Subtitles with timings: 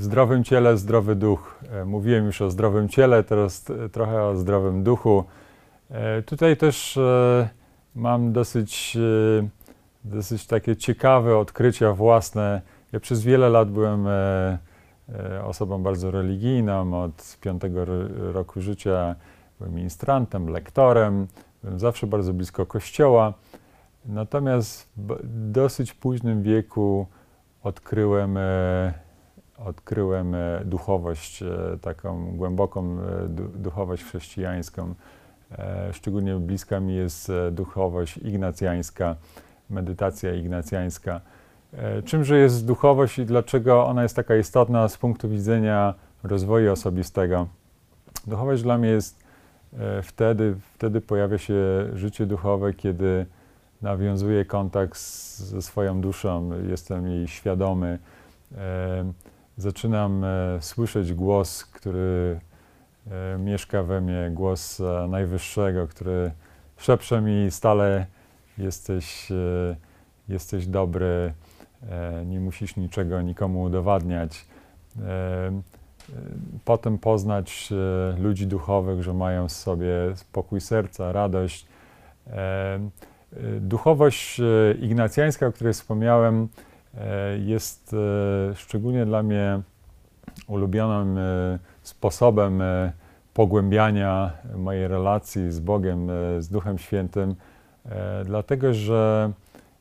[0.00, 1.58] Zdrowym ciele zdrowy duch.
[1.70, 5.24] E, mówiłem już o zdrowym ciele, teraz trochę o zdrowym duchu.
[5.90, 7.48] E, tutaj też e,
[7.94, 8.98] mam dosyć,
[10.04, 12.62] dosyć takie ciekawe odkrycia własne.
[12.92, 14.06] Ja przez wiele lat byłem
[15.44, 17.02] osobą bardzo religijną.
[17.02, 17.84] Od piątego
[18.32, 19.14] roku życia
[19.58, 21.26] byłem ministrantem, lektorem.
[21.62, 23.34] Byłem zawsze bardzo blisko kościoła.
[24.04, 25.18] Natomiast w
[25.52, 27.06] dosyć późnym wieku
[27.62, 28.38] odkryłem
[29.64, 31.48] odkryłem e, duchowość, e,
[31.80, 34.94] taką głęboką e, duchowość chrześcijańską.
[35.92, 39.16] Szczególnie bliska mi jest duchowość ignacjańska,
[39.70, 41.20] medytacja ignacjańska.
[42.04, 47.46] Czymże jest duchowość i dlaczego ona jest taka istotna z punktu widzenia rozwoju osobistego?
[48.26, 49.24] Duchowość dla mnie jest
[50.02, 51.54] wtedy, wtedy pojawia się
[51.94, 53.26] życie duchowe, kiedy
[53.82, 54.98] nawiązuję kontakt
[55.36, 57.98] ze swoją duszą, jestem jej świadomy
[59.60, 60.28] zaczynam e,
[60.60, 62.40] słyszeć głos, który
[63.10, 66.30] e, mieszka we mnie, głos e, Najwyższego, który
[66.76, 68.06] szepcze mi stale
[68.58, 69.28] jesteś,
[70.28, 71.32] jesteś dobry,
[72.26, 74.46] nie musisz niczego nikomu udowadniać.
[76.64, 77.68] Potem poznać
[78.18, 81.66] ludzi duchowych, że mają w sobie spokój serca, radość.
[83.60, 84.40] Duchowość
[84.80, 86.48] ignacjańska, o której wspomniałem,
[87.44, 87.94] jest
[88.50, 89.60] e, szczególnie dla mnie
[90.48, 92.62] ulubionym e, sposobem
[93.34, 97.34] pogłębiania mojej relacji z Bogiem, z Duchem Świętym,
[98.24, 99.32] dlatego że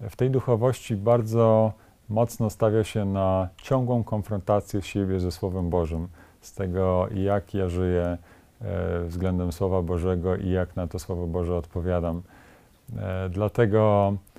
[0.00, 1.72] w tej duchowości bardzo
[2.08, 6.08] mocno stawia się na ciągłą konfrontację siebie ze Słowem Bożym,
[6.40, 8.18] z tego jak ja żyję
[9.06, 12.22] względem Słowa Bożego i jak na to Słowo Boże odpowiadam.
[13.30, 14.31] Dlatego E,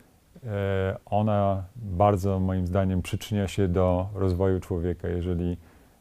[1.06, 5.08] ona bardzo moim zdaniem przyczynia się do rozwoju człowieka.
[5.08, 5.58] Jeżeli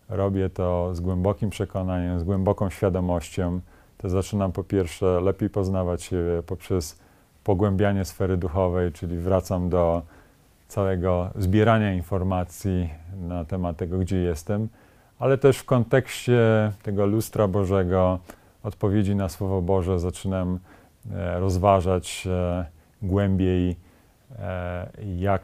[0.08, 3.60] robię to z głębokim przekonaniem, z głęboką świadomością,
[3.98, 6.98] to zaczynam po pierwsze lepiej poznawać siebie poprzez
[7.44, 10.02] pogłębianie sfery duchowej, czyli wracam do
[10.68, 12.90] całego zbierania informacji
[13.28, 14.68] na temat tego, gdzie jestem,
[15.18, 18.18] ale też w kontekście tego lustra Bożego,
[18.62, 20.58] odpowiedzi na Słowo Boże, zaczynam
[21.12, 22.66] e, rozważać e,
[23.02, 23.91] głębiej E,
[25.16, 25.42] jak,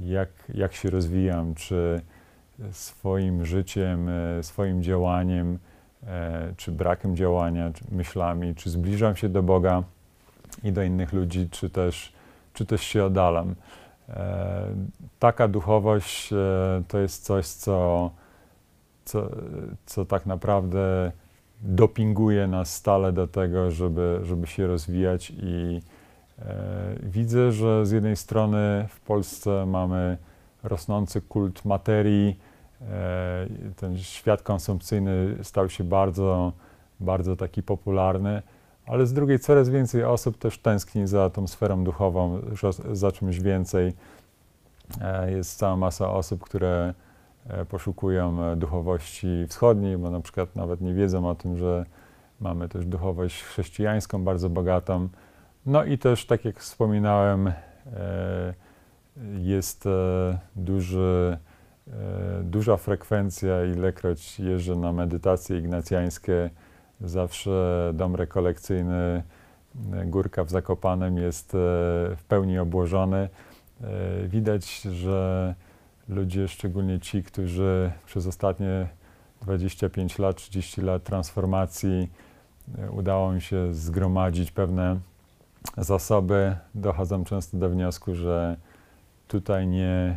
[0.00, 2.00] jak, jak się rozwijam, czy
[2.72, 5.58] swoim życiem, e, swoim działaniem,
[6.06, 9.82] e, czy brakiem działania, czy myślami, czy zbliżam się do Boga
[10.64, 12.12] i do innych ludzi, czy też,
[12.52, 13.54] czy też się oddalam.
[15.18, 16.30] Taka duchowość
[16.88, 18.10] to jest coś, co,
[19.04, 19.30] co,
[19.86, 21.12] co tak naprawdę
[21.60, 25.95] dopinguje nas stale do tego, żeby, żeby się rozwijać i, E,
[27.02, 30.18] widzę, że z jednej strony w Polsce mamy
[30.62, 32.38] rosnący kult materii,
[32.82, 36.52] e, ten świat konsumpcyjny stał się bardzo,
[37.00, 38.42] bardzo taki popularny,
[38.86, 42.40] ale z drugiej coraz więcej osób też tęskni za tą sferą duchową,
[42.92, 43.92] za czymś więcej.
[45.00, 46.94] E, jest cała masa osób, które
[47.68, 51.86] poszukują duchowości wschodniej, bo na przykład nawet nie wiedzą o tym, że
[52.40, 55.08] mamy też duchowość chrześcijańską bardzo bogatą.
[55.66, 57.54] No i też, tak jak wspominałem, e,
[59.38, 61.38] jest e, duży,
[61.88, 61.92] e,
[62.42, 66.50] duża frekwencja, ilekroć jeżdżę na medytacje ignacjańskie,
[67.00, 69.22] zawsze dom rekolekcyjny
[70.04, 71.50] Górka w Zakopanem jest
[72.16, 73.28] w pełni obłożony.
[74.28, 75.54] Widać, że
[76.08, 78.88] ludzie, szczególnie ci, którzy przez ostatnie
[79.42, 82.10] 25 lat, 30 lat transformacji
[82.90, 85.00] udało mi się zgromadzić pewne
[85.78, 88.56] zasoby, dochodzą często do wniosku, że
[89.28, 90.16] tutaj nie,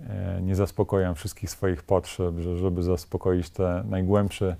[0.00, 4.56] e, nie zaspokojam wszystkich swoich potrzeb, że żeby zaspokoić te najgłębsze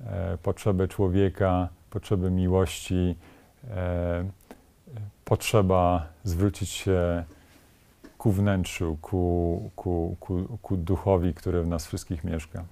[0.00, 3.16] e, potrzeby człowieka, potrzeby miłości,
[3.70, 4.24] e,
[5.24, 7.24] potrzeba zwrócić się
[8.18, 12.64] ku wnętrzu, ku, ku, ku, ku duchowi, który w nas wszystkich mieszka.